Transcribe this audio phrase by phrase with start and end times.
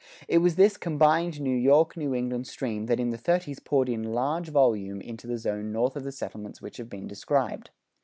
[0.27, 4.01] It was this combined New York New England stream that in the thirties poured in
[4.01, 7.69] large volume into the zone north of the settlements which have been described.